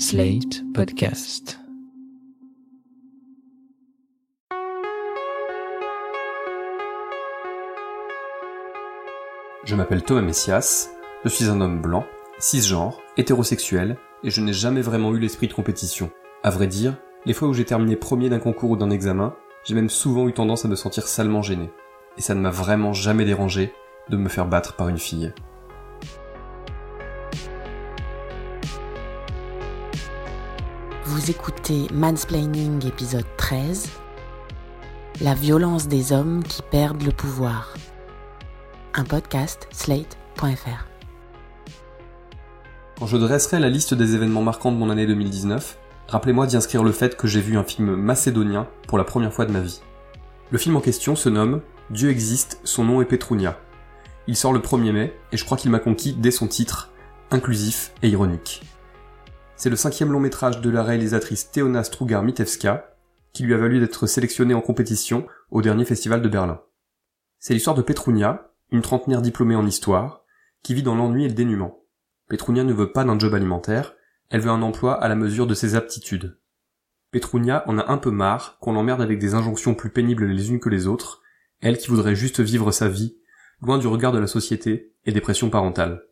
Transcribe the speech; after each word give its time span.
Slate 0.00 0.62
Podcast. 0.74 1.58
Je 9.64 9.74
m'appelle 9.74 10.04
Thomas 10.04 10.22
Messias, 10.22 10.90
je 11.24 11.28
suis 11.28 11.46
un 11.46 11.60
homme 11.60 11.82
blanc, 11.82 12.06
cisgenre, 12.38 13.00
hétérosexuel, 13.16 13.96
et 14.22 14.30
je 14.30 14.40
n'ai 14.40 14.52
jamais 14.52 14.82
vraiment 14.82 15.12
eu 15.16 15.18
l'esprit 15.18 15.48
de 15.48 15.52
compétition. 15.52 16.12
À 16.44 16.50
vrai 16.50 16.68
dire, 16.68 16.96
les 17.26 17.32
fois 17.34 17.48
où 17.48 17.52
j'ai 17.52 17.64
terminé 17.64 17.96
premier 17.96 18.28
d'un 18.28 18.38
concours 18.38 18.70
ou 18.70 18.76
d'un 18.76 18.90
examen, 18.90 19.34
j'ai 19.64 19.74
même 19.74 19.90
souvent 19.90 20.28
eu 20.28 20.32
tendance 20.32 20.64
à 20.64 20.68
me 20.68 20.76
sentir 20.76 21.08
salement 21.08 21.42
gêné. 21.42 21.72
Et 22.16 22.20
ça 22.20 22.36
ne 22.36 22.40
m'a 22.40 22.50
vraiment 22.50 22.92
jamais 22.92 23.24
dérangé 23.24 23.74
de 24.10 24.16
me 24.16 24.28
faire 24.28 24.46
battre 24.46 24.76
par 24.76 24.88
une 24.88 24.98
fille. 24.98 25.32
Vous 31.10 31.30
écoutez 31.30 31.86
Mansplaining 31.90 32.86
épisode 32.86 33.24
13 33.38 33.88
La 35.22 35.32
violence 35.32 35.88
des 35.88 36.12
hommes 36.12 36.42
qui 36.42 36.60
perdent 36.60 37.02
le 37.02 37.12
pouvoir. 37.12 37.72
Un 38.92 39.04
podcast 39.04 39.68
slate.fr. 39.72 40.86
Quand 42.98 43.06
je 43.06 43.16
dresserai 43.16 43.58
la 43.58 43.70
liste 43.70 43.94
des 43.94 44.14
événements 44.14 44.42
marquants 44.42 44.70
de 44.70 44.76
mon 44.76 44.90
année 44.90 45.06
2019, 45.06 45.78
rappelez-moi 46.08 46.46
d'y 46.46 46.58
inscrire 46.58 46.84
le 46.84 46.92
fait 46.92 47.16
que 47.16 47.26
j'ai 47.26 47.40
vu 47.40 47.56
un 47.56 47.64
film 47.64 47.96
macédonien 47.96 48.68
pour 48.86 48.98
la 48.98 49.04
première 49.04 49.32
fois 49.32 49.46
de 49.46 49.52
ma 49.52 49.60
vie. 49.60 49.80
Le 50.50 50.58
film 50.58 50.76
en 50.76 50.82
question 50.82 51.16
se 51.16 51.30
nomme 51.30 51.62
Dieu 51.88 52.10
existe, 52.10 52.60
son 52.64 52.84
nom 52.84 53.00
est 53.00 53.06
Petrunia. 53.06 53.58
Il 54.26 54.36
sort 54.36 54.52
le 54.52 54.60
1er 54.60 54.92
mai 54.92 55.16
et 55.32 55.38
je 55.38 55.44
crois 55.46 55.56
qu'il 55.56 55.70
m'a 55.70 55.78
conquis 55.78 56.12
dès 56.12 56.32
son 56.32 56.48
titre, 56.48 56.92
inclusif 57.30 57.92
et 58.02 58.10
ironique. 58.10 58.62
C'est 59.58 59.70
le 59.70 59.76
cinquième 59.76 60.12
long 60.12 60.20
métrage 60.20 60.60
de 60.60 60.70
la 60.70 60.84
réalisatrice 60.84 61.50
Teona 61.50 61.82
Strugar-Mitevska, 61.82 62.94
qui 63.32 63.42
lui 63.42 63.54
a 63.54 63.58
valu 63.58 63.80
d'être 63.80 64.06
sélectionnée 64.06 64.54
en 64.54 64.60
compétition 64.60 65.26
au 65.50 65.62
dernier 65.62 65.84
festival 65.84 66.22
de 66.22 66.28
Berlin. 66.28 66.62
C'est 67.40 67.54
l'histoire 67.54 67.74
de 67.74 67.82
Petrunia, 67.82 68.52
une 68.70 68.82
trentenaire 68.82 69.20
diplômée 69.20 69.56
en 69.56 69.66
histoire, 69.66 70.22
qui 70.62 70.74
vit 70.74 70.84
dans 70.84 70.94
l'ennui 70.94 71.24
et 71.24 71.28
le 71.28 71.34
dénuement. 71.34 71.82
Petrunia 72.28 72.62
ne 72.62 72.72
veut 72.72 72.92
pas 72.92 73.02
d'un 73.02 73.18
job 73.18 73.34
alimentaire, 73.34 73.96
elle 74.30 74.42
veut 74.42 74.50
un 74.50 74.62
emploi 74.62 74.94
à 74.94 75.08
la 75.08 75.16
mesure 75.16 75.48
de 75.48 75.54
ses 75.54 75.74
aptitudes. 75.74 76.38
Petrunia 77.10 77.64
en 77.66 77.78
a 77.78 77.90
un 77.90 77.98
peu 77.98 78.12
marre 78.12 78.58
qu'on 78.60 78.74
l'emmerde 78.74 79.02
avec 79.02 79.18
des 79.18 79.34
injonctions 79.34 79.74
plus 79.74 79.90
pénibles 79.90 80.26
les 80.26 80.50
unes 80.50 80.60
que 80.60 80.68
les 80.68 80.86
autres, 80.86 81.20
elle 81.60 81.78
qui 81.78 81.88
voudrait 81.88 82.14
juste 82.14 82.38
vivre 82.38 82.70
sa 82.70 82.88
vie, 82.88 83.16
loin 83.60 83.78
du 83.78 83.88
regard 83.88 84.12
de 84.12 84.20
la 84.20 84.28
société 84.28 84.94
et 85.04 85.10
des 85.10 85.20
pressions 85.20 85.50
parentales. 85.50 86.04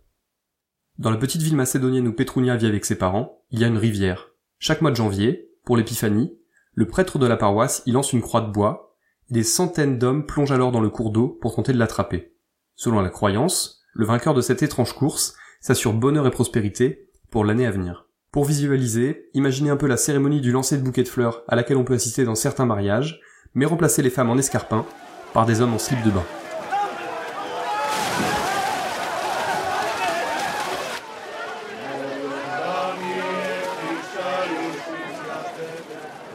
Dans 0.99 1.11
la 1.11 1.19
petite 1.19 1.43
ville 1.43 1.57
macédonienne 1.57 2.09
où 2.09 2.13
Petrunia 2.13 2.57
vit 2.57 2.67
avec 2.67 2.87
ses 2.87 2.97
parents, 2.97 3.43
il 3.51 3.61
y 3.61 3.65
a 3.65 3.67
une 3.67 3.77
rivière. 3.77 4.31
Chaque 4.59 4.81
mois 4.81 4.91
de 4.91 4.97
janvier, 4.97 5.51
pour 5.67 5.77
l'épiphanie, 5.77 6.39
le 6.73 6.87
prêtre 6.87 7.19
de 7.19 7.27
la 7.27 7.37
paroisse 7.37 7.83
y 7.85 7.93
lance 7.93 8.15
une 8.15 8.23
croix 8.23 8.41
de 8.41 8.51
bois, 8.51 8.97
et 9.29 9.35
des 9.35 9.43
centaines 9.43 9.99
d'hommes 9.99 10.25
plongent 10.25 10.53
alors 10.53 10.73
dans 10.73 10.81
le 10.81 10.89
cours 10.89 11.11
d'eau 11.11 11.29
pour 11.29 11.55
tenter 11.55 11.75
de 11.75 11.79
l'attraper. 11.79 12.33
Selon 12.77 13.01
la 13.03 13.11
croyance, 13.11 13.83
le 13.93 14.07
vainqueur 14.07 14.33
de 14.33 14.41
cette 14.41 14.63
étrange 14.63 14.95
course 14.95 15.35
s'assure 15.61 15.93
bonheur 15.93 16.27
et 16.27 16.31
prospérité 16.31 17.11
pour 17.31 17.45
l'année 17.45 17.67
à 17.67 17.71
venir. 17.71 18.07
Pour 18.33 18.47
visualiser, 18.47 19.29
imaginez 19.35 19.69
un 19.69 19.77
peu 19.77 19.87
la 19.87 19.99
cérémonie 19.99 20.41
du 20.41 20.51
lancer 20.51 20.79
de 20.79 20.83
bouquet 20.83 21.03
de 21.03 21.09
fleurs 21.09 21.43
à 21.47 21.57
laquelle 21.57 21.77
on 21.77 21.85
peut 21.85 21.95
assister 21.95 22.25
dans 22.25 22.35
certains 22.35 22.67
mariages, 22.67 23.21
mais 23.53 23.67
remplacer 23.67 24.01
les 24.01 24.11
femmes 24.11 24.31
en 24.31 24.39
escarpins 24.39 24.87
par 25.35 25.45
des 25.45 25.61
hommes 25.61 25.75
en 25.75 25.79
slip 25.79 26.03
de 26.05 26.11
bain. 26.11 26.25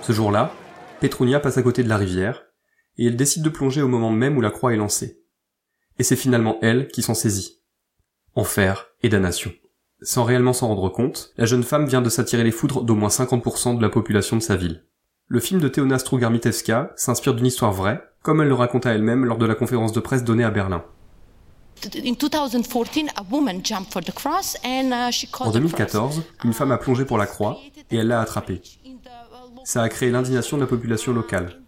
Ce 0.02 0.14
jour-là, 0.14 0.52
Petrunia 1.00 1.40
passe 1.40 1.58
à 1.58 1.64
côté 1.64 1.84
de 1.84 1.90
la 1.90 1.98
rivière, 1.98 2.44
et 2.98 3.06
elle 3.06 3.16
décide 3.16 3.44
de 3.44 3.50
plonger 3.50 3.82
au 3.82 3.88
moment 3.88 4.10
même 4.10 4.38
où 4.38 4.42
la 4.42 4.52
croix 4.52 4.74
est 4.74 4.78
lancée. 4.78 5.22
Et 6.00 6.04
c'est 6.04 6.16
finalement 6.16 6.58
elle 6.62 6.88
qui 6.88 7.02
s'en 7.02 7.14
saisit. 7.14 7.62
Enfer 8.36 8.88
et 9.04 9.10
damnation. 9.10 9.52
Sans 10.02 10.24
réellement 10.24 10.54
s'en 10.54 10.70
rendre 10.70 10.90
compte, 10.90 11.32
la 11.38 11.46
jeune 11.46 11.64
femme 11.64 11.86
vient 11.86 12.02
de 12.02 12.10
s'attirer 12.10 12.44
les 12.44 12.52
foudres 12.52 12.84
d'au 12.84 12.96
moins 12.96 13.10
50% 13.10 13.78
de 13.78 13.82
la 13.82 13.90
population 13.90 14.36
de 14.36 14.42
sa 14.42 14.56
ville. 14.56 14.84
Le 15.28 15.40
film 15.40 15.62
de 15.62 15.68
Teona 15.68 16.00
Strugar-Mitevska 16.00 16.94
s'inspire 16.96 17.36
d'une 17.36 17.46
histoire 17.46 17.72
vraie, 17.72 18.04
comme 18.24 18.42
elle 18.42 18.48
le 18.48 18.56
raconta 18.56 18.92
elle-même 18.92 19.26
lors 19.26 19.38
de 19.38 19.46
la 19.46 19.56
conférence 19.56 19.94
de 19.94 20.00
presse 20.00 20.24
donnée 20.24 20.44
à 20.44 20.50
Berlin. 20.50 20.84
En 25.40 25.52
2014, 25.52 26.24
une 26.44 26.54
femme 26.54 26.72
a 26.72 26.78
plongé 26.78 27.06
pour 27.06 27.18
la 27.18 27.26
croix 27.28 27.60
et 27.92 27.98
elle 27.98 28.08
l'a 28.08 28.22
attrapée. 28.22 28.62
Ça 29.64 29.84
a 29.84 29.90
créé 29.90 30.12
l'indignation 30.12 30.58
de 30.58 30.62
la 30.62 30.68
population 30.68 31.14
locale. 31.14 31.62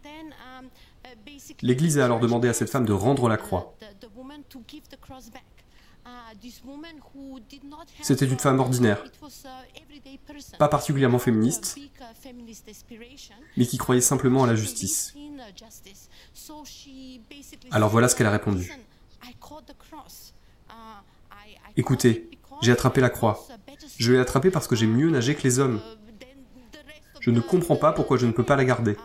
L'Église 1.62 2.00
a 2.00 2.06
alors 2.06 2.20
demandé 2.20 2.48
à 2.48 2.54
cette 2.54 2.70
femme 2.70 2.86
de 2.86 2.94
rendre 2.94 3.30
la 3.30 3.38
croix. 3.38 3.76
C'était 8.02 8.26
une 8.26 8.40
femme 8.40 8.60
ordinaire, 8.60 9.04
pas 10.60 10.68
particulièrement 10.68 11.20
féministe, 11.20 11.78
mais 13.56 13.66
qui 13.66 13.78
croyait 13.78 14.02
simplement 14.02 14.44
à 14.44 14.48
la 14.48 14.56
justice. 14.56 15.14
Alors 17.72 17.90
voilà 17.90 18.10
ce 18.10 18.16
qu'elle 18.16 18.28
a 18.28 18.32
répondu. 18.32 18.72
Écoutez, 21.78 22.30
j'ai 22.62 22.72
attrapé 22.72 23.02
la 23.02 23.10
croix. 23.10 23.48
Je 23.98 24.12
l'ai 24.12 24.20
attrapée 24.20 24.52
parce 24.52 24.68
que 24.68 24.76
j'ai 24.76 24.88
mieux 24.88 25.10
nagé 25.10 25.36
que 25.36 25.44
les 25.44 25.60
hommes. 25.60 25.82
Je 27.24 27.32
ne 27.32 27.40
comprends 27.40 27.78
pas 27.78 27.94
pourquoi 27.94 28.18
je 28.18 28.26
ne 28.26 28.34
peux 28.34 28.44
pas 28.44 28.58
la 28.58 28.66
garder. 28.66 28.98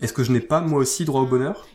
Est-ce 0.00 0.12
que 0.12 0.22
je 0.22 0.30
n'ai 0.30 0.40
pas 0.40 0.60
moi 0.60 0.78
aussi 0.78 1.04
droit 1.04 1.22
au 1.22 1.26
bonheur 1.26 1.66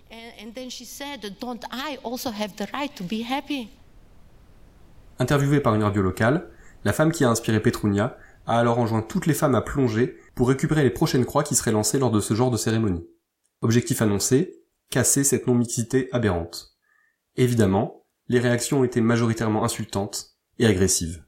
Interviewée 5.20 5.60
par 5.60 5.76
une 5.76 5.84
radio 5.84 6.02
locale, 6.02 6.50
la 6.86 6.94
femme 6.94 7.12
qui 7.12 7.26
a 7.26 7.30
inspiré 7.30 7.60
Petrunia 7.60 8.18
a 8.48 8.58
alors 8.60 8.80
enjoint 8.80 9.02
toutes 9.02 9.26
les 9.26 9.34
femmes 9.34 9.56
à 9.56 9.62
plonger 9.62 10.16
pour 10.36 10.48
récupérer 10.48 10.84
les 10.84 10.90
prochaines 10.90 11.26
croix 11.26 11.44
qui 11.44 11.56
seraient 11.56 11.74
lancées 11.74 12.00
lors 12.00 12.12
de 12.12 12.22
ce 12.22 12.34
genre 12.34 12.50
de 12.50 12.56
cérémonie. 12.56 13.06
Objectif 13.62 14.02
annoncé, 14.02 14.56
casser 14.90 15.26
cette 15.26 15.48
non-mixité 15.48 16.08
aberrante. 16.14 16.78
Évidemment, 17.36 18.06
les 18.30 18.40
réactions 18.40 18.80
ont 18.80 18.84
été 18.86 19.02
majoritairement 19.02 19.66
insultantes 19.66 20.38
et 20.60 20.66
agressives. 20.66 21.26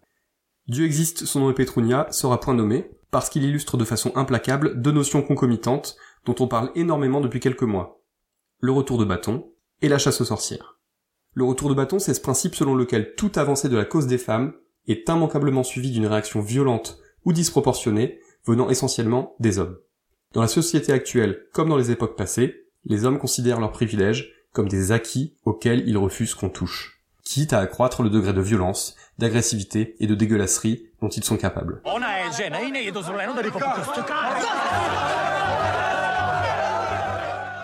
Dieu 0.68 0.86
existe, 0.86 1.26
son 1.26 1.42
nom 1.42 1.52
est 1.52 1.54
Petrunia 1.54 2.08
sera 2.12 2.40
point 2.40 2.56
nommé, 2.56 2.90
parce 3.12 3.30
qu'il 3.30 3.44
illustre 3.44 3.78
de 3.78 3.86
façon 3.86 4.12
implacable 4.16 4.82
deux 4.82 4.92
notions 4.92 5.22
concomitantes 5.22 5.96
dont 6.26 6.36
on 6.40 6.48
parle 6.48 6.72
énormément 6.76 7.22
depuis 7.22 7.40
quelques 7.40 7.64
mois. 7.64 8.02
Le 8.60 8.72
retour 8.72 8.98
de 8.98 9.06
bâton 9.06 9.52
et 9.82 9.90
la 9.90 10.00
chasse 10.00 10.22
aux 10.22 10.26
sorcières. 10.26 10.80
Le 11.34 11.44
retour 11.44 11.70
de 11.70 11.76
bâton, 11.76 12.00
c'est 12.00 12.14
ce 12.14 12.22
principe 12.22 12.56
selon 12.56 12.76
lequel 12.76 13.14
toute 13.16 13.38
avancée 13.38 13.70
de 13.70 13.78
la 13.78 13.86
cause 13.86 14.08
des 14.08 14.18
femmes 14.18 14.54
est 14.88 15.08
immanquablement 15.08 15.64
suivie 15.64 15.92
d'une 15.92 16.08
réaction 16.08 16.42
violente 16.42 17.00
ou 17.26 17.34
disproportionnée 17.34 18.20
venant 18.46 18.70
essentiellement 18.70 19.36
des 19.40 19.60
hommes. 19.60 19.78
Dans 20.34 20.42
la 20.42 20.48
société 20.48 20.92
actuelle, 20.92 21.46
comme 21.54 21.70
dans 21.70 21.78
les 21.78 21.92
époques 21.92 22.18
passées, 22.18 22.68
les 22.86 23.06
hommes 23.06 23.20
considèrent 23.20 23.60
leurs 23.60 23.72
privilèges 23.72 24.34
comme 24.52 24.68
des 24.68 24.92
acquis 24.92 25.36
auxquels 25.44 25.88
ils 25.88 25.98
refusent 25.98 26.34
qu'on 26.34 26.50
touche, 26.50 26.95
quitte 27.26 27.52
à 27.52 27.60
accroître 27.60 28.04
le 28.04 28.10
degré 28.10 28.32
de 28.32 28.40
violence, 28.40 28.96
d'agressivité 29.18 29.96
et 30.00 30.08
de 30.08 30.16
dégueulasserie 30.16 30.86
dont 31.02 31.10
ils 31.10 31.24
sont 31.24 31.36
capables. 31.36 31.82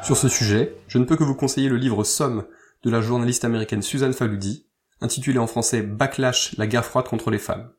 Sur 0.03 0.17
ce 0.17 0.27
sujet, 0.27 0.75
je 0.87 0.97
ne 0.97 1.05
peux 1.05 1.15
que 1.15 1.23
vous 1.23 1.35
conseiller 1.35 1.69
le 1.69 1.77
livre 1.77 2.03
Somme 2.03 2.45
de 2.83 2.89
la 2.89 3.01
journaliste 3.01 3.45
américaine 3.45 3.83
Suzanne 3.83 4.13
Faludi, 4.13 4.65
intitulé 4.99 5.37
en 5.37 5.47
français 5.47 5.83
Backlash, 5.83 6.57
la 6.57 6.67
guerre 6.67 6.85
froide 6.85 7.07
contre 7.07 7.29
les 7.29 7.37
femmes. 7.37 7.71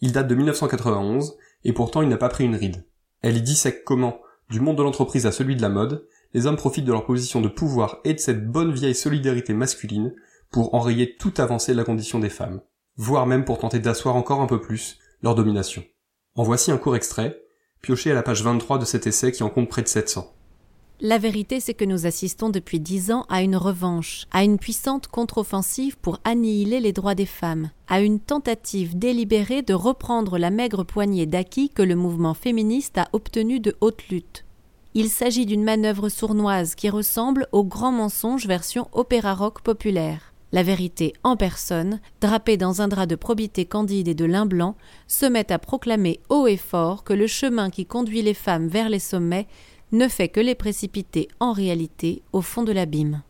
Il 0.00 0.12
date 0.12 0.28
de 0.28 0.34
1991, 0.34 1.36
et 1.64 1.72
pourtant 1.72 2.02
il 2.02 2.08
n'a 2.08 2.16
pas 2.16 2.28
pris 2.28 2.44
une 2.44 2.54
ride. 2.54 2.86
Elle 3.22 3.36
y 3.36 3.42
dissèque 3.42 3.84
comment, 3.84 4.20
du 4.48 4.60
monde 4.60 4.78
de 4.78 4.82
l'entreprise 4.82 5.26
à 5.26 5.32
celui 5.32 5.56
de 5.56 5.62
la 5.62 5.68
mode, 5.68 6.06
les 6.32 6.46
hommes 6.46 6.56
profitent 6.56 6.84
de 6.84 6.92
leur 6.92 7.04
position 7.04 7.40
de 7.40 7.48
pouvoir 7.48 7.98
et 8.04 8.14
de 8.14 8.20
cette 8.20 8.48
bonne 8.48 8.72
vieille 8.72 8.94
solidarité 8.94 9.52
masculine 9.52 10.14
pour 10.50 10.74
enrayer 10.74 11.16
toute 11.16 11.40
avancée 11.40 11.72
de 11.72 11.76
la 11.76 11.84
condition 11.84 12.18
des 12.18 12.28
femmes, 12.28 12.60
voire 12.96 13.26
même 13.26 13.44
pour 13.44 13.58
tenter 13.58 13.78
d'asseoir 13.78 14.16
encore 14.16 14.40
un 14.40 14.46
peu 14.46 14.60
plus 14.60 14.98
leur 15.22 15.34
domination. 15.34 15.84
En 16.34 16.42
voici 16.42 16.70
un 16.70 16.78
court 16.78 16.96
extrait, 16.96 17.40
pioché 17.82 18.10
à 18.10 18.14
la 18.14 18.22
page 18.22 18.42
23 18.42 18.78
de 18.78 18.84
cet 18.84 19.06
essai 19.06 19.32
qui 19.32 19.42
en 19.42 19.50
compte 19.50 19.68
près 19.68 19.82
de 19.82 19.88
700. 19.88 20.34
La 21.02 21.16
vérité, 21.16 21.60
c'est 21.60 21.72
que 21.72 21.86
nous 21.86 22.04
assistons 22.04 22.50
depuis 22.50 22.78
dix 22.78 23.10
ans 23.10 23.24
à 23.30 23.40
une 23.40 23.56
revanche, 23.56 24.26
à 24.32 24.44
une 24.44 24.58
puissante 24.58 25.08
contre-offensive 25.08 25.96
pour 25.96 26.20
annihiler 26.24 26.78
les 26.78 26.92
droits 26.92 27.14
des 27.14 27.24
femmes, 27.24 27.70
à 27.88 28.02
une 28.02 28.20
tentative 28.20 28.98
délibérée 28.98 29.62
de 29.62 29.72
reprendre 29.72 30.36
la 30.36 30.50
maigre 30.50 30.84
poignée 30.84 31.24
d'acquis 31.24 31.70
que 31.70 31.82
le 31.82 31.96
mouvement 31.96 32.34
féministe 32.34 32.98
a 32.98 33.08
obtenu 33.14 33.60
de 33.60 33.76
haute 33.80 34.08
lutte. 34.08 34.44
Il 34.92 35.08
s'agit 35.08 35.46
d'une 35.46 35.64
manœuvre 35.64 36.10
sournoise 36.10 36.74
qui 36.74 36.90
ressemble 36.90 37.46
au 37.52 37.64
grand 37.64 37.92
mensonge 37.92 38.46
version 38.46 38.88
opéra 38.92 39.34
rock 39.34 39.62
populaire. 39.62 40.29
La 40.52 40.62
vérité 40.64 41.12
en 41.22 41.36
personne, 41.36 42.00
drapée 42.20 42.56
dans 42.56 42.82
un 42.82 42.88
drap 42.88 43.06
de 43.06 43.14
probité 43.14 43.66
candide 43.66 44.08
et 44.08 44.14
de 44.14 44.24
lin 44.24 44.46
blanc, 44.46 44.76
se 45.06 45.26
met 45.26 45.52
à 45.52 45.58
proclamer 45.60 46.20
haut 46.28 46.48
et 46.48 46.56
fort 46.56 47.04
que 47.04 47.12
le 47.12 47.28
chemin 47.28 47.70
qui 47.70 47.86
conduit 47.86 48.22
les 48.22 48.34
femmes 48.34 48.66
vers 48.66 48.88
les 48.88 48.98
sommets 48.98 49.46
ne 49.92 50.08
fait 50.08 50.28
que 50.28 50.40
les 50.40 50.56
précipiter 50.56 51.28
en 51.38 51.52
réalité 51.52 52.22
au 52.32 52.40
fond 52.40 52.62
de 52.64 52.72
l'abîme. 52.72 53.22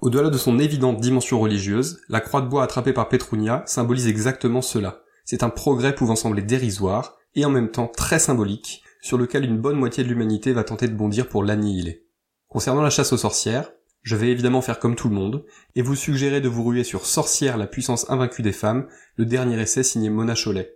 Au-delà 0.00 0.30
de 0.30 0.38
son 0.38 0.58
évidente 0.58 1.00
dimension 1.00 1.40
religieuse, 1.40 2.00
la 2.08 2.20
croix 2.20 2.40
de 2.40 2.48
bois 2.48 2.62
attrapée 2.62 2.92
par 2.92 3.08
Petrunia 3.08 3.64
symbolise 3.66 4.06
exactement 4.06 4.62
cela. 4.62 5.02
C'est 5.24 5.42
un 5.42 5.50
progrès 5.50 5.94
pouvant 5.94 6.16
sembler 6.16 6.42
dérisoire, 6.42 7.16
et 7.34 7.44
en 7.44 7.50
même 7.50 7.70
temps 7.70 7.90
très 7.94 8.18
symbolique, 8.18 8.82
sur 9.02 9.18
lequel 9.18 9.44
une 9.44 9.58
bonne 9.58 9.76
moitié 9.76 10.04
de 10.04 10.08
l'humanité 10.08 10.52
va 10.52 10.64
tenter 10.64 10.88
de 10.88 10.94
bondir 10.94 11.28
pour 11.28 11.42
l'annihiler. 11.42 12.06
Concernant 12.48 12.82
la 12.82 12.90
chasse 12.90 13.12
aux 13.12 13.18
sorcières, 13.18 13.72
je 14.02 14.16
vais 14.16 14.28
évidemment 14.28 14.62
faire 14.62 14.78
comme 14.78 14.96
tout 14.96 15.08
le 15.08 15.14
monde, 15.14 15.44
et 15.74 15.82
vous 15.82 15.94
suggérer 15.94 16.40
de 16.40 16.48
vous 16.48 16.64
ruer 16.64 16.84
sur 16.84 17.06
Sorcière, 17.06 17.56
la 17.56 17.66
puissance 17.66 18.08
invaincue 18.10 18.42
des 18.42 18.52
femmes, 18.52 18.86
le 19.16 19.26
dernier 19.26 19.60
essai 19.60 19.82
signé 19.82 20.10
Mona 20.10 20.34
Cholet. 20.34 20.74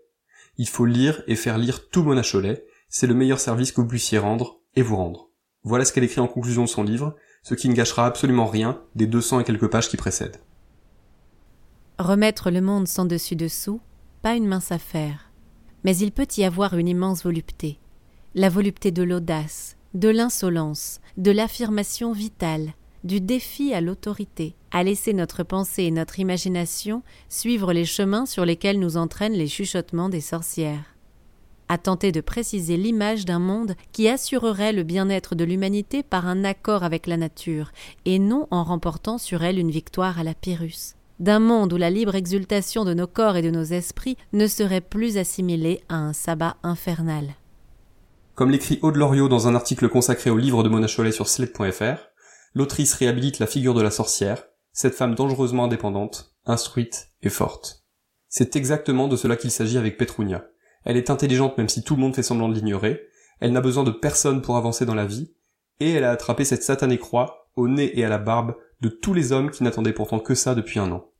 Il 0.58 0.68
faut 0.68 0.84
lire 0.84 1.22
et 1.26 1.36
faire 1.36 1.58
lire 1.58 1.88
tout 1.88 2.02
Mona 2.02 2.22
Cholet, 2.22 2.64
c'est 2.88 3.06
le 3.06 3.14
meilleur 3.14 3.40
service 3.40 3.72
que 3.72 3.80
vous 3.80 3.88
puissiez 3.88 4.18
rendre, 4.18 4.60
et 4.74 4.82
vous 4.82 4.96
rendre. 4.96 5.30
Voilà 5.64 5.84
ce 5.84 5.92
qu'elle 5.92 6.04
écrit 6.04 6.20
en 6.20 6.26
conclusion 6.26 6.64
de 6.64 6.68
son 6.68 6.82
livre, 6.82 7.16
ce 7.42 7.54
qui 7.54 7.68
ne 7.68 7.74
gâchera 7.74 8.06
absolument 8.06 8.46
rien 8.46 8.80
des 8.94 9.06
200 9.06 9.40
et 9.40 9.44
quelques 9.44 9.70
pages 9.70 9.88
qui 9.88 9.96
précèdent. 9.96 10.40
Remettre 11.98 12.50
le 12.50 12.60
monde 12.60 12.88
sans 12.88 13.04
dessus-dessous, 13.04 13.80
pas 14.22 14.34
une 14.34 14.46
mince 14.46 14.72
affaire. 14.72 15.30
Mais 15.84 15.96
il 15.96 16.12
peut 16.12 16.26
y 16.36 16.44
avoir 16.44 16.74
une 16.76 16.88
immense 16.88 17.24
volupté. 17.24 17.78
La 18.34 18.48
volupté 18.48 18.90
de 18.90 19.02
l'audace, 19.02 19.76
de 19.94 20.08
l'insolence, 20.08 21.00
de 21.16 21.30
l'affirmation 21.30 22.12
vitale, 22.12 22.74
du 23.04 23.20
défi 23.20 23.74
à 23.74 23.80
l'autorité, 23.80 24.54
à 24.70 24.82
laisser 24.82 25.12
notre 25.12 25.42
pensée 25.42 25.84
et 25.84 25.90
notre 25.90 26.18
imagination 26.18 27.02
suivre 27.28 27.72
les 27.72 27.84
chemins 27.84 28.26
sur 28.26 28.44
lesquels 28.44 28.78
nous 28.78 28.96
entraînent 28.96 29.32
les 29.32 29.48
chuchotements 29.48 30.08
des 30.08 30.20
sorcières 30.20 30.92
à 31.72 31.78
tenter 31.78 32.12
de 32.12 32.20
préciser 32.20 32.76
l'image 32.76 33.24
d'un 33.24 33.38
monde 33.38 33.76
qui 33.92 34.06
assurerait 34.06 34.74
le 34.74 34.82
bien-être 34.82 35.34
de 35.34 35.44
l'humanité 35.44 36.02
par 36.02 36.26
un 36.26 36.44
accord 36.44 36.82
avec 36.82 37.06
la 37.06 37.16
nature, 37.16 37.72
et 38.04 38.18
non 38.18 38.46
en 38.50 38.62
remportant 38.62 39.16
sur 39.16 39.42
elle 39.42 39.58
une 39.58 39.70
victoire 39.70 40.18
à 40.18 40.22
la 40.22 40.34
Pyrrhus. 40.34 40.96
D'un 41.18 41.38
monde 41.38 41.72
où 41.72 41.78
la 41.78 41.88
libre 41.88 42.14
exultation 42.14 42.84
de 42.84 42.92
nos 42.92 43.06
corps 43.06 43.36
et 43.36 43.42
de 43.42 43.50
nos 43.50 43.64
esprits 43.64 44.18
ne 44.34 44.46
serait 44.46 44.82
plus 44.82 45.16
assimilée 45.16 45.80
à 45.88 45.96
un 45.96 46.12
sabbat 46.12 46.56
infernal. 46.62 47.36
Comme 48.34 48.50
l'écrit 48.50 48.78
Aude 48.82 48.96
Loriot 48.96 49.28
dans 49.28 49.48
un 49.48 49.54
article 49.54 49.88
consacré 49.88 50.28
au 50.28 50.36
livre 50.36 50.62
de 50.62 50.68
Mona 50.68 50.88
Chollet 50.88 51.12
sur 51.12 51.26
Slate.fr, 51.26 52.11
l'autrice 52.54 52.94
réhabilite 52.94 53.38
la 53.38 53.46
figure 53.46 53.74
de 53.74 53.82
la 53.82 53.90
sorcière, 53.90 54.44
cette 54.72 54.94
femme 54.94 55.14
dangereusement 55.14 55.64
indépendante, 55.64 56.34
instruite 56.46 57.08
et 57.22 57.28
forte. 57.28 57.84
C'est 58.28 58.56
exactement 58.56 59.08
de 59.08 59.16
cela 59.16 59.36
qu'il 59.36 59.50
s'agit 59.50 59.78
avec 59.78 59.96
Petrunia. 59.96 60.46
Elle 60.84 60.96
est 60.96 61.10
intelligente 61.10 61.58
même 61.58 61.68
si 61.68 61.84
tout 61.84 61.94
le 61.94 62.00
monde 62.00 62.14
fait 62.14 62.22
semblant 62.22 62.48
de 62.48 62.54
l'ignorer, 62.54 63.06
elle 63.40 63.52
n'a 63.52 63.60
besoin 63.60 63.84
de 63.84 63.90
personne 63.90 64.42
pour 64.42 64.56
avancer 64.56 64.86
dans 64.86 64.94
la 64.94 65.06
vie, 65.06 65.34
et 65.80 65.90
elle 65.90 66.04
a 66.04 66.10
attrapé 66.10 66.44
cette 66.44 66.62
satanée 66.62 66.98
croix 66.98 67.50
au 67.56 67.68
nez 67.68 67.98
et 67.98 68.04
à 68.04 68.08
la 68.08 68.18
barbe 68.18 68.54
de 68.80 68.88
tous 68.88 69.14
les 69.14 69.32
hommes 69.32 69.50
qui 69.50 69.62
n'attendaient 69.62 69.92
pourtant 69.92 70.18
que 70.18 70.34
ça 70.34 70.54
depuis 70.54 70.78
un 70.78 70.90
an. 70.92 71.10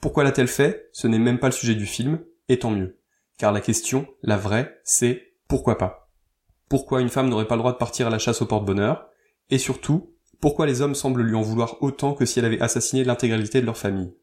Pourquoi 0.00 0.24
l'a-t-elle 0.24 0.48
fait? 0.48 0.88
Ce 0.92 1.06
n'est 1.06 1.18
même 1.18 1.38
pas 1.38 1.48
le 1.48 1.52
sujet 1.52 1.74
du 1.74 1.86
film, 1.86 2.20
et 2.48 2.58
tant 2.58 2.70
mieux. 2.70 2.98
Car 3.38 3.52
la 3.52 3.60
question, 3.60 4.06
la 4.22 4.36
vraie, 4.36 4.78
c'est 4.84 5.34
pourquoi 5.48 5.78
pas? 5.78 6.10
Pourquoi 6.68 7.00
une 7.00 7.08
femme 7.08 7.28
n'aurait 7.28 7.46
pas 7.46 7.56
le 7.56 7.60
droit 7.60 7.72
de 7.72 7.78
partir 7.78 8.06
à 8.06 8.10
la 8.10 8.18
chasse 8.18 8.42
au 8.42 8.46
porte-bonheur? 8.46 9.08
Et 9.50 9.58
surtout, 9.58 10.15
pourquoi 10.40 10.66
les 10.66 10.82
hommes 10.82 10.94
semblent 10.94 11.22
lui 11.22 11.34
en 11.34 11.42
vouloir 11.42 11.82
autant 11.82 12.14
que 12.14 12.26
si 12.26 12.38
elle 12.38 12.44
avait 12.44 12.60
assassiné 12.60 13.04
l'intégralité 13.04 13.60
de 13.60 13.66
leur 13.66 13.76
famille? 13.76 14.14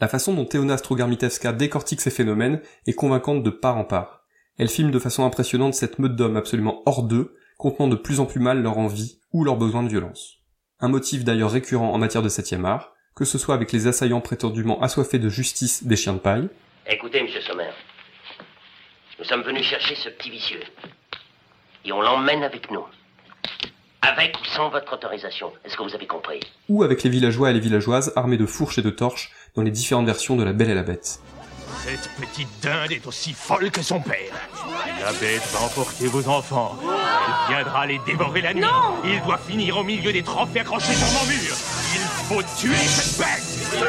La 0.00 0.08
façon 0.08 0.34
dont 0.34 0.44
Teona 0.44 0.76
Strugarmitevska 0.76 1.52
décortique 1.52 2.00
ces 2.00 2.10
phénomènes 2.10 2.60
est 2.86 2.92
convaincante 2.92 3.42
de 3.42 3.50
part 3.50 3.76
en 3.76 3.84
part. 3.84 4.24
Elle 4.58 4.68
filme 4.68 4.90
de 4.90 4.98
façon 4.98 5.24
impressionnante 5.24 5.74
cette 5.74 5.98
meute 5.98 6.16
d'hommes 6.16 6.36
absolument 6.36 6.82
hors 6.86 7.04
d'eux, 7.04 7.36
contenant 7.56 7.88
de 7.88 7.96
plus 7.96 8.20
en 8.20 8.26
plus 8.26 8.40
mal 8.40 8.62
leur 8.62 8.78
envie 8.78 9.20
ou 9.32 9.44
leur 9.44 9.56
besoin 9.56 9.82
de 9.82 9.88
violence. 9.88 10.38
Un 10.80 10.88
motif 10.88 11.24
d'ailleurs 11.24 11.52
récurrent 11.52 11.92
en 11.92 11.98
matière 11.98 12.22
de 12.22 12.28
septième 12.28 12.64
art, 12.64 12.92
que 13.14 13.24
ce 13.24 13.38
soit 13.38 13.54
avec 13.54 13.72
les 13.72 13.86
assaillants 13.86 14.20
prétendument 14.20 14.80
assoiffés 14.82 15.18
de 15.18 15.28
justice 15.28 15.84
des 15.84 15.96
chiens 15.96 16.14
de 16.14 16.18
paille. 16.18 16.48
Écoutez, 16.86 17.22
monsieur 17.22 17.40
Sommer, 17.42 17.70
nous 19.18 19.24
sommes 19.24 19.42
venus 19.42 19.64
chercher 19.64 19.94
ce 19.94 20.08
petit 20.08 20.30
vicieux. 20.30 20.62
Et 21.84 21.92
on 21.92 22.00
l'emmène 22.00 22.42
avec 22.42 22.70
nous. 22.70 22.84
Avec 24.02 24.36
ou 24.40 24.44
sans 24.56 24.68
votre 24.68 24.92
autorisation. 24.94 25.52
Est-ce 25.64 25.76
que 25.76 25.84
vous 25.84 25.94
avez 25.94 26.08
compris? 26.08 26.40
Ou 26.68 26.82
avec 26.82 27.04
les 27.04 27.10
villageois 27.10 27.50
et 27.50 27.52
les 27.52 27.60
villageoises 27.60 28.12
armés 28.16 28.36
de 28.36 28.46
fourches 28.46 28.78
et 28.78 28.82
de 28.82 28.90
torches 28.90 29.30
dans 29.54 29.62
les 29.62 29.70
différentes 29.70 30.06
versions 30.06 30.34
de 30.34 30.42
La 30.42 30.52
Belle 30.52 30.70
et 30.70 30.74
la 30.74 30.82
Bête. 30.82 31.20
Cette 31.84 32.10
petite 32.20 32.48
dinde 32.60 32.90
est 32.90 33.06
aussi 33.06 33.32
folle 33.32 33.70
que 33.70 33.80
son 33.80 34.00
père. 34.00 34.32
La 35.00 35.12
bête 35.12 35.42
va 35.52 35.66
emporter 35.66 36.06
vos 36.08 36.28
enfants. 36.28 36.76
Elle 36.82 37.54
viendra 37.54 37.86
les 37.86 38.00
dévorer 38.04 38.40
la 38.40 38.54
nuit. 38.54 38.64
Il 39.04 39.22
doit 39.22 39.38
finir 39.38 39.76
au 39.76 39.84
milieu 39.84 40.12
des 40.12 40.22
trophées 40.22 40.60
accrochés 40.60 40.94
sur 40.94 41.06
mon 41.06 41.26
mur. 41.26 41.56
Il 41.94 42.00
faut 42.26 42.42
tuer 42.58 42.74
cette 42.74 43.18
bête 43.18 43.86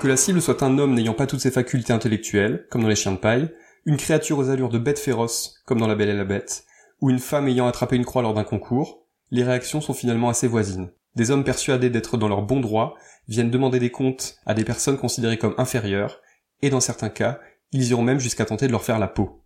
Que 0.00 0.06
la 0.06 0.16
cible 0.16 0.40
soit 0.40 0.62
un 0.62 0.78
homme 0.78 0.94
n'ayant 0.94 1.14
pas 1.14 1.26
toutes 1.26 1.40
ses 1.40 1.50
facultés 1.50 1.92
intellectuelles, 1.92 2.66
comme 2.70 2.82
dans 2.82 2.88
les 2.88 2.96
chiens 2.96 3.12
de 3.12 3.18
paille, 3.18 3.48
une 3.84 3.96
créature 3.96 4.38
aux 4.38 4.48
allures 4.48 4.70
de 4.70 4.78
bête 4.78 5.00
féroce, 5.00 5.60
comme 5.66 5.80
dans 5.80 5.88
La 5.88 5.96
Belle 5.96 6.10
et 6.10 6.16
la 6.16 6.24
Bête, 6.24 6.64
ou 7.00 7.10
une 7.10 7.18
femme 7.18 7.48
ayant 7.48 7.66
attrapé 7.66 7.96
une 7.96 8.04
croix 8.04 8.22
lors 8.22 8.34
d'un 8.34 8.44
concours, 8.44 9.06
les 9.30 9.42
réactions 9.42 9.80
sont 9.80 9.94
finalement 9.94 10.28
assez 10.28 10.46
voisines. 10.46 10.90
Des 11.16 11.30
hommes 11.30 11.44
persuadés 11.44 11.90
d'être 11.90 12.16
dans 12.16 12.28
leur 12.28 12.42
bon 12.42 12.60
droit 12.60 12.96
viennent 13.28 13.50
demander 13.50 13.78
des 13.78 13.90
comptes 13.90 14.36
à 14.46 14.54
des 14.54 14.64
personnes 14.64 14.98
considérées 14.98 15.38
comme 15.38 15.54
inférieures, 15.58 16.20
et 16.62 16.70
dans 16.70 16.80
certains 16.80 17.08
cas, 17.08 17.40
ils 17.72 17.88
iront 17.90 18.02
même 18.02 18.20
jusqu'à 18.20 18.44
tenter 18.44 18.66
de 18.66 18.72
leur 18.72 18.82
faire 18.82 18.98
la 18.98 19.08
peau. 19.08 19.42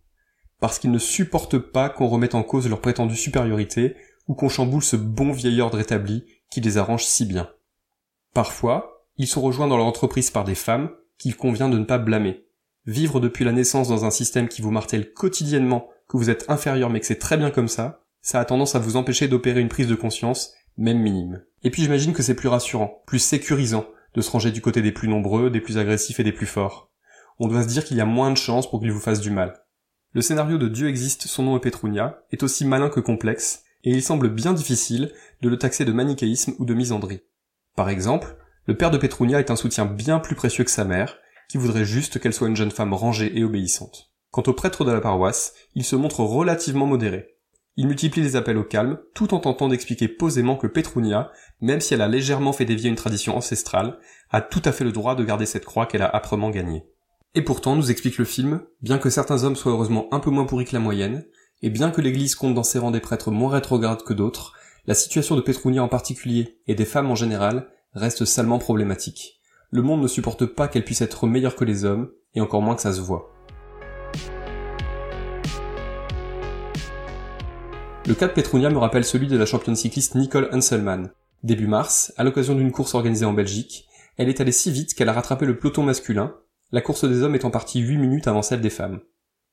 Parce 0.59 0.79
qu'ils 0.79 0.91
ne 0.91 0.99
supportent 0.99 1.59
pas 1.59 1.89
qu'on 1.89 2.07
remette 2.07 2.35
en 2.35 2.43
cause 2.43 2.69
leur 2.69 2.81
prétendue 2.81 3.15
supériorité, 3.15 3.95
ou 4.27 4.35
qu'on 4.35 4.49
chamboule 4.49 4.83
ce 4.83 4.95
bon 4.95 5.31
vieil 5.31 5.59
ordre 5.61 5.79
établi 5.79 6.25
qui 6.51 6.61
les 6.61 6.77
arrange 6.77 7.05
si 7.05 7.25
bien. 7.25 7.49
Parfois, 8.33 9.05
ils 9.17 9.27
sont 9.27 9.41
rejoints 9.41 9.67
dans 9.67 9.77
leur 9.77 9.85
entreprise 9.85 10.31
par 10.31 10.43
des 10.43 10.55
femmes 10.55 10.91
qu'il 11.17 11.35
convient 11.35 11.69
de 11.69 11.77
ne 11.77 11.85
pas 11.85 11.97
blâmer. 11.97 12.45
Vivre 12.85 13.19
depuis 13.19 13.43
la 13.43 13.51
naissance 13.51 13.89
dans 13.89 14.05
un 14.05 14.11
système 14.11 14.47
qui 14.47 14.61
vous 14.61 14.71
martèle 14.71 15.13
quotidiennement 15.13 15.89
que 16.09 16.17
vous 16.17 16.29
êtes 16.29 16.49
inférieur 16.49 16.89
mais 16.89 16.99
que 16.99 17.05
c'est 17.05 17.19
très 17.19 17.37
bien 17.37 17.51
comme 17.51 17.69
ça, 17.69 18.03
ça 18.21 18.39
a 18.39 18.45
tendance 18.45 18.75
à 18.75 18.79
vous 18.79 18.97
empêcher 18.97 19.27
d'opérer 19.29 19.61
une 19.61 19.69
prise 19.69 19.87
de 19.87 19.95
conscience, 19.95 20.53
même 20.77 20.99
minime. 20.99 21.43
Et 21.63 21.69
puis 21.69 21.83
j'imagine 21.83 22.13
que 22.13 22.23
c'est 22.23 22.35
plus 22.35 22.49
rassurant, 22.49 23.01
plus 23.05 23.19
sécurisant, 23.19 23.85
de 24.15 24.21
se 24.21 24.31
ranger 24.31 24.51
du 24.51 24.61
côté 24.61 24.81
des 24.81 24.91
plus 24.91 25.07
nombreux, 25.07 25.49
des 25.49 25.61
plus 25.61 25.77
agressifs 25.77 26.19
et 26.19 26.23
des 26.23 26.31
plus 26.31 26.47
forts. 26.47 26.91
On 27.37 27.47
doit 27.47 27.63
se 27.63 27.67
dire 27.67 27.85
qu'il 27.85 27.95
y 27.95 28.01
a 28.01 28.05
moins 28.05 28.31
de 28.31 28.37
chances 28.37 28.69
pour 28.69 28.81
qu'il 28.81 28.91
vous 28.91 28.99
fasse 28.99 29.21
du 29.21 29.29
mal. 29.29 29.53
Le 30.13 30.21
scénario 30.21 30.57
de 30.57 30.67
Dieu 30.67 30.89
existe, 30.89 31.27
son 31.27 31.43
nom 31.43 31.55
est 31.55 31.61
Petrunia 31.61 32.23
est 32.31 32.41
aussi 32.41 32.65
malin 32.65 32.89
que 32.89 32.99
complexe, 32.99 33.63
et 33.83 33.91
il 33.91 34.01
semble 34.01 34.29
bien 34.29 34.53
difficile 34.53 35.13
de 35.41 35.49
le 35.49 35.57
taxer 35.57 35.85
de 35.85 35.91
manichéisme 35.91 36.55
ou 36.57 36.65
de 36.65 36.73
misandrie. 36.73 37.21
Par 37.75 37.89
exemple, 37.89 38.35
le 38.65 38.75
père 38.75 38.91
de 38.91 38.97
Petrunia 38.97 39.39
est 39.39 39.51
un 39.51 39.55
soutien 39.55 39.85
bien 39.85 40.19
plus 40.19 40.35
précieux 40.35 40.63
que 40.63 40.71
sa 40.71 40.83
mère, 40.83 41.17
qui 41.47 41.57
voudrait 41.57 41.85
juste 41.85 42.19
qu'elle 42.19 42.33
soit 42.33 42.47
une 42.47 42.55
jeune 42.55 42.71
femme 42.71 42.93
rangée 42.93 43.37
et 43.37 43.43
obéissante. 43.43 44.08
Quant 44.31 44.43
au 44.45 44.53
prêtre 44.53 44.85
de 44.85 44.91
la 44.91 45.01
paroisse, 45.01 45.53
il 45.75 45.83
se 45.83 45.95
montre 45.95 46.19
relativement 46.19 46.85
modéré. 46.85 47.35
Il 47.77 47.87
multiplie 47.87 48.21
les 48.21 48.35
appels 48.35 48.57
au 48.57 48.63
calme, 48.63 48.99
tout 49.15 49.33
en 49.33 49.39
tentant 49.39 49.69
d'expliquer 49.69 50.07
posément 50.07 50.57
que 50.57 50.67
Petrunia, 50.67 51.31
même 51.61 51.79
si 51.79 51.93
elle 51.93 52.01
a 52.01 52.07
légèrement 52.07 52.53
fait 52.53 52.65
dévier 52.65 52.89
une 52.89 52.95
tradition 52.95 53.37
ancestrale, 53.37 53.97
a 54.29 54.41
tout 54.41 54.61
à 54.65 54.71
fait 54.71 54.83
le 54.83 54.91
droit 54.91 55.15
de 55.15 55.23
garder 55.23 55.45
cette 55.45 55.65
croix 55.65 55.85
qu'elle 55.85 56.01
a 56.01 56.15
âprement 56.15 56.49
gagnée. 56.49 56.83
Et 57.35 57.41
pourtant, 57.41 57.75
nous 57.75 57.89
explique 57.89 58.17
le 58.17 58.25
film, 58.25 58.61
bien 58.81 58.97
que 58.97 59.09
certains 59.09 59.43
hommes 59.43 59.55
soient 59.55 59.71
heureusement 59.71 60.07
un 60.11 60.19
peu 60.19 60.29
moins 60.29 60.45
pourris 60.45 60.65
que 60.65 60.75
la 60.75 60.79
moyenne, 60.79 61.25
et 61.61 61.69
bien 61.69 61.89
que 61.89 62.01
l'église 62.01 62.35
compte 62.35 62.53
dans 62.53 62.63
ses 62.63 62.79
rangs 62.79 62.91
des 62.91 62.99
prêtres 62.99 63.31
moins 63.31 63.51
rétrogrades 63.51 64.03
que 64.03 64.13
d'autres, 64.13 64.53
la 64.85 64.93
situation 64.93 65.35
de 65.35 65.41
Petrunia 65.41 65.83
en 65.83 65.87
particulier, 65.87 66.59
et 66.67 66.75
des 66.75 66.85
femmes 66.85 67.09
en 67.09 67.15
général, 67.15 67.69
reste 67.93 68.25
salement 68.25 68.59
problématique. 68.59 69.39
Le 69.71 69.83
monde 69.83 70.01
ne 70.01 70.07
supporte 70.07 70.45
pas 70.45 70.67
qu'elle 70.67 70.85
puisse 70.85 71.01
être 71.01 71.27
meilleure 71.27 71.55
que 71.55 71.65
les 71.65 71.85
hommes, 71.85 72.11
et 72.35 72.41
encore 72.41 72.61
moins 72.61 72.75
que 72.75 72.81
ça 72.81 72.93
se 72.93 73.01
voit. 73.01 73.31
Le 78.05 78.15
cas 78.15 78.27
de 78.27 78.33
Petrunia 78.33 78.69
me 78.69 78.77
rappelle 78.77 79.03
celui 79.03 79.27
de 79.27 79.37
la 79.37 79.45
championne 79.45 79.75
cycliste 79.75 80.15
Nicole 80.15 80.49
Hanselmann. 80.51 81.11
Début 81.43 81.67
mars, 81.67 82.13
à 82.17 82.23
l'occasion 82.23 82.55
d'une 82.55 82.71
course 82.71 82.95
organisée 82.95 83.25
en 83.25 83.33
Belgique, 83.33 83.87
elle 84.17 84.29
est 84.29 84.41
allée 84.41 84.51
si 84.51 84.71
vite 84.71 84.93
qu'elle 84.93 85.09
a 85.09 85.13
rattrapé 85.13 85.45
le 85.45 85.57
peloton 85.57 85.83
masculin, 85.83 86.35
la 86.71 86.81
course 86.81 87.05
des 87.05 87.23
hommes 87.23 87.35
étant 87.35 87.51
partie 87.51 87.79
8 87.81 87.97
minutes 87.97 88.27
avant 88.27 88.41
celle 88.41 88.61
des 88.61 88.69
femmes. 88.69 89.01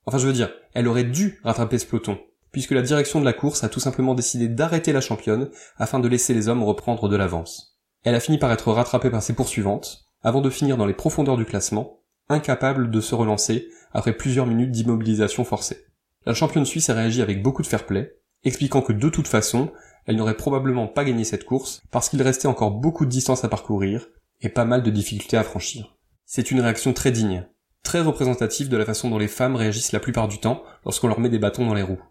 Enfin 0.06 0.18
je 0.18 0.26
veux 0.26 0.32
dire, 0.32 0.50
elle 0.74 0.88
aurait 0.88 1.04
dû 1.04 1.40
rattraper 1.44 1.78
ce 1.78 1.86
peloton, 1.86 2.18
puisque 2.52 2.70
la 2.70 2.82
direction 2.82 3.20
de 3.20 3.24
la 3.24 3.32
course 3.32 3.64
a 3.64 3.68
tout 3.68 3.80
simplement 3.80 4.14
décidé 4.14 4.48
d'arrêter 4.48 4.92
la 4.92 5.00
championne 5.00 5.50
afin 5.76 5.98
de 5.98 6.08
laisser 6.08 6.32
les 6.32 6.48
hommes 6.48 6.62
reprendre 6.62 7.08
de 7.08 7.16
l'avance. 7.16 7.78
Elle 8.04 8.14
a 8.14 8.20
fini 8.20 8.38
par 8.38 8.52
être 8.52 8.72
rattrapée 8.72 9.10
par 9.10 9.22
ses 9.22 9.34
poursuivantes, 9.34 10.06
avant 10.22 10.40
de 10.40 10.50
finir 10.50 10.76
dans 10.76 10.86
les 10.86 10.94
profondeurs 10.94 11.36
du 11.36 11.44
classement, 11.44 12.00
incapable 12.28 12.90
de 12.90 13.00
se 13.00 13.14
relancer 13.14 13.68
après 13.92 14.16
plusieurs 14.16 14.46
minutes 14.46 14.70
d'immobilisation 14.70 15.44
forcée. 15.44 15.84
La 16.24 16.34
championne 16.34 16.64
suisse 16.64 16.90
a 16.90 16.94
réagi 16.94 17.22
avec 17.22 17.42
beaucoup 17.42 17.62
de 17.62 17.66
fair 17.66 17.86
play, 17.86 18.16
expliquant 18.46 18.80
que 18.80 18.92
de 18.92 19.08
toute 19.08 19.28
façon, 19.28 19.70
elle 20.06 20.16
n'aurait 20.16 20.36
probablement 20.36 20.86
pas 20.86 21.04
gagné 21.04 21.24
cette 21.24 21.44
course 21.44 21.82
parce 21.90 22.08
qu'il 22.08 22.22
restait 22.22 22.48
encore 22.48 22.70
beaucoup 22.70 23.04
de 23.04 23.10
distance 23.10 23.44
à 23.44 23.48
parcourir 23.48 24.08
et 24.40 24.48
pas 24.48 24.64
mal 24.64 24.82
de 24.82 24.90
difficultés 24.90 25.36
à 25.36 25.44
franchir. 25.44 25.96
C'est 26.24 26.50
une 26.50 26.60
réaction 26.60 26.92
très 26.92 27.10
digne, 27.10 27.46
très 27.82 28.00
représentative 28.00 28.68
de 28.68 28.76
la 28.76 28.84
façon 28.84 29.10
dont 29.10 29.18
les 29.18 29.28
femmes 29.28 29.56
réagissent 29.56 29.92
la 29.92 30.00
plupart 30.00 30.28
du 30.28 30.38
temps 30.38 30.62
lorsqu'on 30.84 31.08
leur 31.08 31.20
met 31.20 31.28
des 31.28 31.38
bâtons 31.38 31.66
dans 31.66 31.74
les 31.74 31.82
roues. 31.82 32.02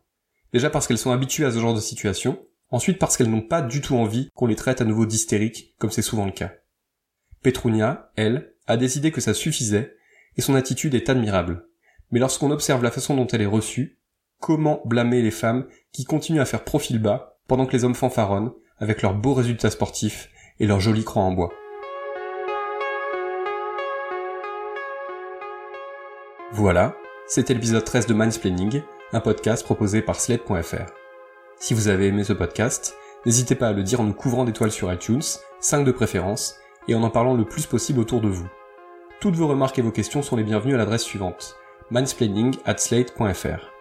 Déjà 0.54 0.70
parce 0.70 0.88
qu'elles 0.88 0.98
sont 0.98 1.12
habituées 1.12 1.46
à 1.46 1.52
ce 1.52 1.60
genre 1.60 1.74
de 1.74 1.80
situation, 1.80 2.40
ensuite 2.70 3.00
parce 3.00 3.18
qu'elles 3.18 3.30
n'ont 3.30 3.42
pas 3.42 3.62
du 3.62 3.82
tout 3.82 3.96
envie 3.96 4.30
qu'on 4.36 4.48
les 4.48 4.56
traite 4.56 4.82
à 4.82 4.86
nouveau 4.86 5.06
d'hystériques, 5.06 5.76
comme 5.80 5.92
c'est 5.92 6.02
souvent 6.02 6.26
le 6.26 6.32
cas. 6.32 6.54
Petrunia, 7.42 8.12
elle, 8.16 8.54
a 8.68 8.78
décidé 8.78 9.12
que 9.12 9.22
ça 9.22 9.34
suffisait, 9.34 9.96
et 10.38 10.42
son 10.42 10.56
attitude 10.56 10.96
est 10.96 11.10
admirable. 11.10 11.68
Mais 12.12 12.20
lorsqu'on 12.20 12.52
observe 12.52 12.84
la 12.84 12.92
façon 12.92 13.16
dont 13.16 13.28
elle 13.28 13.42
est 13.42 13.46
reçue, 13.46 14.00
comment 14.46 14.80
blâmer 14.86 15.24
les 15.24 15.32
femmes 15.32 15.66
qui 15.92 16.04
continuent 16.04 16.40
à 16.40 16.46
faire 16.46 16.64
profil 16.64 17.02
bas 17.02 17.40
pendant 17.48 17.66
que 17.66 17.72
les 17.72 17.84
hommes 17.84 17.96
fanfaronnent 17.96 18.52
avec 18.78 19.02
leurs 19.02 19.16
beaux 19.16 19.34
résultats 19.34 19.72
sportifs 19.72 20.30
et 20.60 20.68
leurs 20.68 20.80
jolis 20.80 21.04
croix 21.04 21.24
en 21.24 21.32
bois. 21.32 21.52
Voilà, 26.52 26.96
c'était 27.26 27.56
l'épisode 27.56 27.84
13 27.84 28.06
de 28.06 28.14
Mindsplaining, 28.14 28.84
un 29.14 29.20
podcast 29.20 29.64
proposé 29.64 30.04
par 30.04 30.22
Sled.fr. 30.22 30.94
Si 31.58 31.74
vous 31.74 31.88
avez 31.88 32.06
aimé 32.06 32.24
ce 32.24 32.34
podcast, 32.34 32.96
n'hésitez 33.26 33.56
pas 33.56 33.70
à 33.70 33.74
le 33.74 33.82
dire 33.82 34.00
en 34.00 34.04
nous 34.04 34.14
couvrant 34.14 34.46
d'étoiles 34.46 34.72
sur 34.72 34.94
iTunes, 34.94 35.24
5 35.60 35.84
de 35.84 35.92
préférence, 35.92 36.60
et 36.88 36.94
en 36.94 37.02
en 37.02 37.10
parlant 37.10 37.34
le 37.34 37.46
plus 37.46 37.66
possible 37.66 38.00
autour 38.00 38.22
de 38.22 38.30
vous. 38.30 38.48
Toutes 39.22 39.36
vos 39.36 39.48
remarques 39.48 39.80
et 39.80 39.82
vos 39.82 39.92
questions 39.92 40.22
sont 40.22 40.36
les 40.36 40.44
bienvenues 40.44 40.76
à 40.76 40.78
l'adresse 40.78 41.04
suivante 41.04 41.56
mansplaining 41.92 42.56
at 42.66 42.78
slate.fr. 42.78 43.75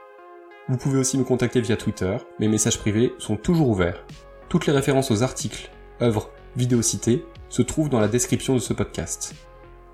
Vous 0.67 0.79
pouvez 0.79 0.99
aussi 0.99 1.19
me 1.19 1.25
contacter 1.25 1.61
via 1.61 1.77
Twitter, 1.77 2.17
mes 2.41 2.49
messages 2.49 2.79
privés 2.79 3.13
sont 3.19 3.37
toujours 3.37 3.69
ouverts. 3.69 4.03
Toutes 4.49 4.67
les 4.67 4.73
références 4.73 5.11
aux 5.11 5.23
articles, 5.23 5.71
œuvres, 6.01 6.31
vidéos 6.57 6.81
citées 6.81 7.23
se 7.51 7.61
trouvent 7.61 7.91
dans 7.91 8.01
la 8.01 8.09
description 8.09 8.55
de 8.55 8.61
ce 8.61 8.73
podcast. 8.73 9.35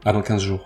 À 0.04 0.12
dans 0.12 0.22
15 0.22 0.40
jours. 0.40 0.64